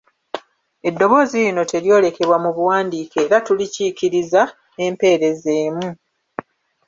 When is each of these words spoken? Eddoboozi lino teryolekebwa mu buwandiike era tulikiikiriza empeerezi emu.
Eddoboozi 0.87 1.37
lino 1.45 1.63
teryolekebwa 1.71 2.37
mu 2.43 2.49
buwandiike 2.55 3.17
era 3.25 3.37
tulikiikiriza 3.45 4.41
empeerezi 4.85 5.49
emu. 5.65 5.89